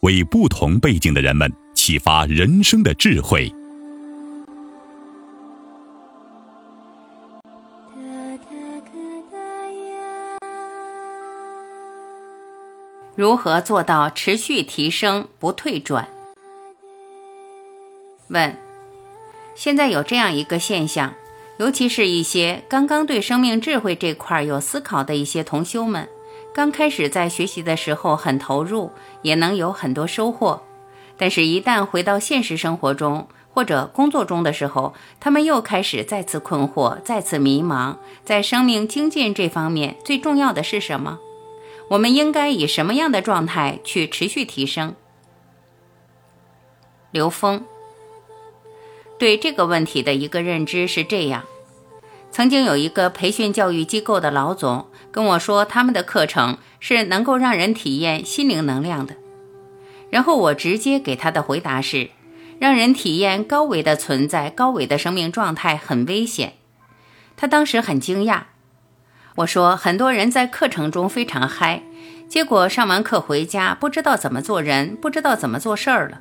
[0.00, 3.52] 为不同背景的人们启发人生的智慧。
[13.14, 16.06] 如何做到持续提升不退转？
[18.28, 18.54] 问：
[19.54, 21.14] 现在有这样一个现象，
[21.56, 26.06] 尤其是一些刚刚对生命智慧这块有思考的一些同修们。
[26.56, 28.90] 刚开始在学习的时候很投入，
[29.20, 30.62] 也能有很多收获，
[31.18, 37.96] 但是，一旦回到现实生活中或者工作中的时候，他们又开始再次困惑，再次迷茫。
[38.24, 41.18] 在生命精进这方面，最重要的是什么？
[41.90, 44.94] 我们应该以什么样的状态去持续提升？
[47.10, 47.66] 刘峰
[49.18, 51.44] 对这个问题的一个认知是这样。
[52.36, 59.14] 曾经有一个培训教育机构的老总跟我说，他们的课程是能够让人体验心灵能量的。
[60.10, 62.10] 然后我直接给他的回答是，
[62.58, 66.52] 让人体验高维的存在、高维的生命状态很危险。
[67.38, 68.42] 他当时很惊讶。
[69.36, 71.84] 我说，很多人在课程中非常嗨，
[72.28, 76.20] 结果上完课回家不知道怎么做人，不知道怎么做事儿了。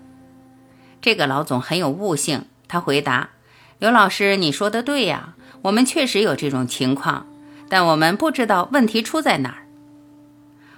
[1.02, 3.32] 这个老总很有悟性，他回答
[3.80, 5.34] ：“刘老师，你说的对呀。”
[5.66, 7.26] 我们确实有这种情况，
[7.68, 9.66] 但我们不知道问题出在哪儿。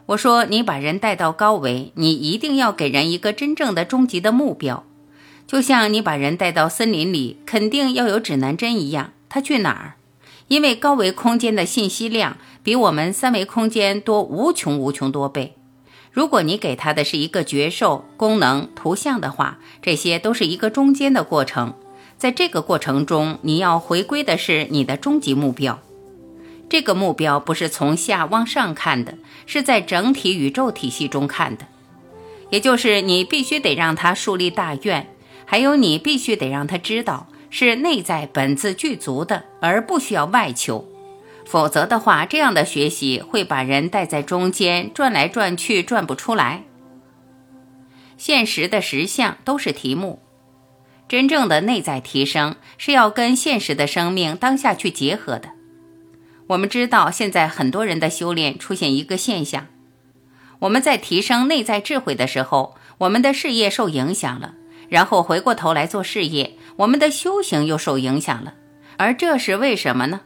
[0.06, 4.86] 我说，你把人带到高维，你一定要给人一个真正的终极的目标，
[5.46, 9.12] 就像你把人带到森林里，肯定要有指南针一样。
[9.28, 9.96] 他去哪儿？
[10.48, 15.58] 因为高维空间的信息量比我们三维空间多无穷无穷多倍。
[16.14, 21.74] 如果你给他的是一个觉受、功能、图像的话，这些都是一个中间的过程。
[22.18, 25.80] 在这个过程中，你要回归的是你的终极目标。
[26.68, 31.66] 这个目标不是从下往上看的，是在整体宇宙体系中看的。
[32.50, 35.08] 也就是你必须得让他树立大愿，
[35.46, 40.88] 还有你必须得让他知道是内在本自具足的，而不需要外求。
[41.46, 46.64] 否则的话，这样的学习会把人带在中间转来转去，转不出来。
[48.18, 50.20] 现实的实相都是题目。
[51.08, 55.50] 真正的内在提升是要跟现实的生命当下去结合的。
[56.48, 59.68] 我们知道，现在很多人的修炼出现一个现象：
[60.60, 64.54] 我们在提升内在智慧的时候，我们的事业受影响了，
[64.90, 68.54] 然后回过头来做事业，我们的修行又受影响了。
[68.98, 70.22] 而这是为什么呢？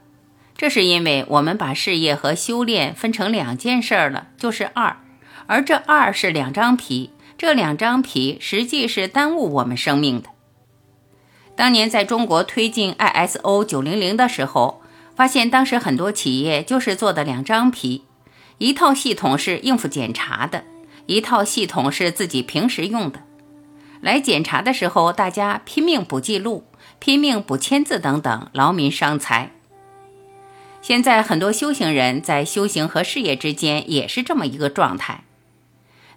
[0.56, 4.98] 这是因为我们把事业和修炼分成两件事儿了，就是二。
[5.48, 10.30] 而这二是两张皮，这两张皮实际是耽误我们生命的。
[11.56, 14.82] 当年在中国推进 ISO 九零零的时候，
[15.16, 18.04] 发现当时很多企业就是做的两张皮，
[18.58, 20.64] 一套系统是应付检查的，
[21.06, 23.22] 一套系统是自己平时用的。
[24.00, 26.64] 来检查的时候，大家拼命补记录、
[26.98, 29.52] 拼命补签字等等，劳民伤财。
[30.82, 35.26] 现在很多修行人在修行和事业之间也是这么一个状态。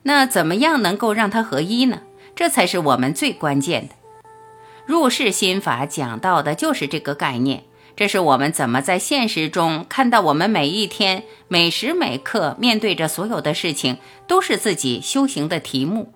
[0.05, 2.01] 那怎么样能够让它合一呢？
[2.35, 3.95] 这才是我们最关键的。
[4.87, 7.65] 入世心法讲到的就是这个概念，
[7.97, 13.97] 这是我们怎么在现实中看到我们每一天每时每刻面对着所有的事情，
[14.27, 16.13] 都是自己修行的题目。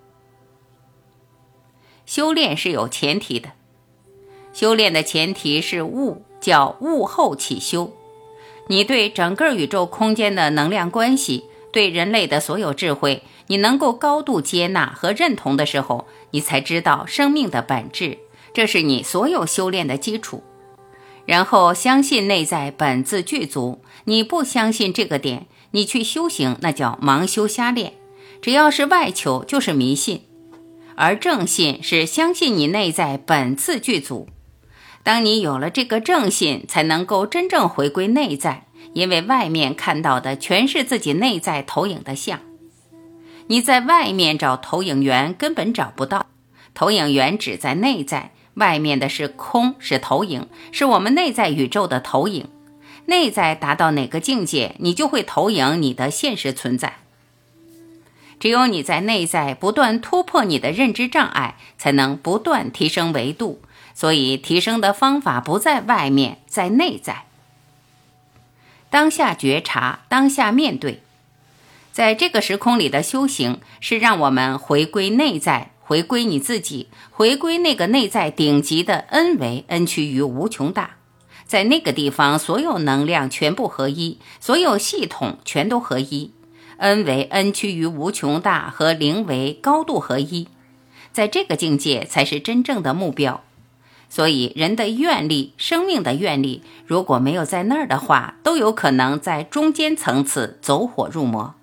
[2.04, 3.50] 修炼是有前提的，
[4.52, 7.94] 修炼的前提是悟，叫悟后起修。
[8.66, 18.18] 你对整个宇宙空间的能量关系，对人类的所有智慧，你能够高度接纳和认同的时候，你才知道生命的本质。
[18.52, 20.42] 这是你所有修炼的基础，
[21.26, 23.82] 然后相信内在本自具足。
[24.04, 27.94] 你不相信这个点，你去修行那叫盲修瞎练。
[28.40, 30.22] 只要是外求就是迷信。
[30.96, 34.28] 而正信是相信你内在本自具足。
[35.04, 42.40] 当你有了这个正信，才能够真正回归内在，因为外面看到的全是自己内在投影的像。
[43.46, 46.26] 你在外面找投影源根本找不到，
[46.74, 52.48] 投影源只在内在，外面的是空，是投影，是我们内在宇宙的投影。
[53.06, 56.98] 内在达到哪个境界，你就会投影你的现实存在。
[58.38, 63.60] 只有你在内在不断突破你的认知障碍，才能不断提升维度。
[63.94, 67.24] 所以，提升的方法不在外面，在内在。
[68.90, 71.02] 当下觉察，当下面对，
[71.90, 80.96] 在这个时空里的修行，是让我们回归内在，回归你自己，回归那个内在顶级的 N 为 N 趋于无穷大。
[81.46, 86.32] 在那个地方，所有能量全部合一，所有系统全都合一。
[86.76, 90.48] N 为 N 趋于无穷大和零为高度合一，
[91.10, 93.42] 在这个境界才是真正的目标。
[94.10, 101.54] 所以，人的愿力、生命的愿力，如果没有在那儿的话，都有可能在中间层次走火入魔。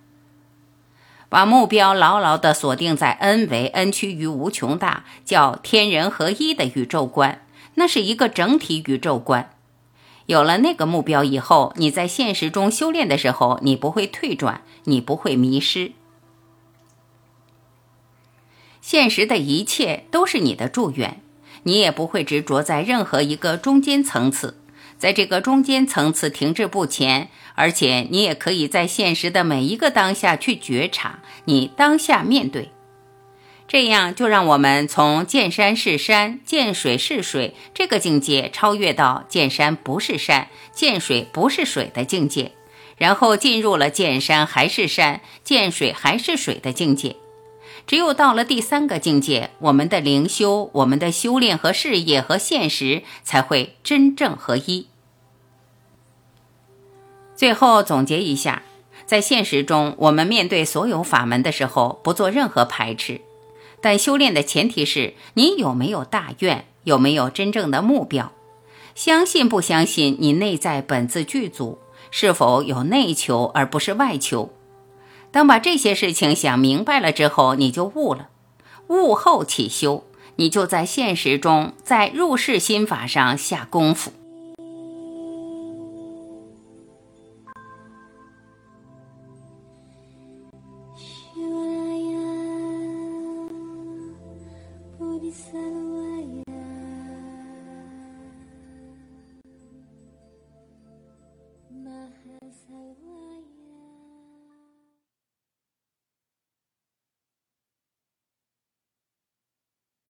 [1.35, 9.49] 把目标牢牢地锁定在 N 为 N 趋于无穷大，叫天人合一的宇宙观，那是一个整体宇宙观。
[10.27, 15.91] 有了那个目标以后，你在现实中修炼的时候，你不会退转，你不会迷失。
[18.79, 21.19] 现实的一切都是你的祝愿。
[21.63, 24.57] 你也不会执着在任何一个中间层次，
[24.97, 32.71] 在这个中间层次停滞不前，而且你也可以在现实的每一个当下去觉察，你当下面对，
[33.67, 42.53] 这样就让我们从见山是山、见水是水这个境界超越到见山不是山、见水不是水的境界，
[42.97, 47.15] 然后进入了见山还是山、见水还是水的境界。
[47.87, 54.87] 只有到了第三个境界，我们的灵修、我们的修炼和事业和现实才会真正合一。
[57.35, 58.63] 最后总结一下，
[59.05, 63.21] 在现实中，我们面对所有法门的时候，不做任何排斥。
[63.81, 68.31] 但修炼的前提是你有没有大愿，有没有真正的目标，
[68.95, 71.77] 相信不相信你内在本自具足，
[72.09, 74.51] 是否有内求而不是外求。
[75.35, 78.29] 等把这些事情想明白了之后你就悟了
[78.87, 80.05] 悟后起修
[80.37, 84.13] 你就在现实中在入世心法上下功夫。